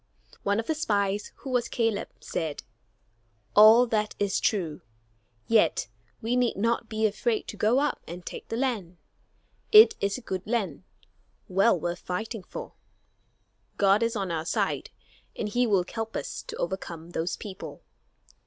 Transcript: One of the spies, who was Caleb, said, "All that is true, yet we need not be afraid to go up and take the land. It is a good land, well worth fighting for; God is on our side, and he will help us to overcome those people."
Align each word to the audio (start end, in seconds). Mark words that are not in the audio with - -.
One 0.41 0.59
of 0.59 0.65
the 0.65 0.73
spies, 0.73 1.31
who 1.43 1.51
was 1.51 1.69
Caleb, 1.69 2.09
said, 2.19 2.63
"All 3.55 3.85
that 3.85 4.15
is 4.17 4.39
true, 4.39 4.81
yet 5.45 5.89
we 6.23 6.35
need 6.35 6.57
not 6.57 6.89
be 6.89 7.05
afraid 7.05 7.47
to 7.49 7.55
go 7.55 7.77
up 7.79 8.01
and 8.07 8.25
take 8.25 8.47
the 8.47 8.57
land. 8.57 8.97
It 9.71 9.93
is 10.01 10.17
a 10.17 10.21
good 10.25 10.47
land, 10.47 10.85
well 11.47 11.79
worth 11.79 11.99
fighting 11.99 12.41
for; 12.41 12.73
God 13.77 14.01
is 14.01 14.15
on 14.15 14.31
our 14.31 14.45
side, 14.47 14.89
and 15.35 15.47
he 15.47 15.67
will 15.67 15.85
help 15.93 16.15
us 16.15 16.41
to 16.47 16.55
overcome 16.57 17.11
those 17.11 17.37
people." 17.37 17.83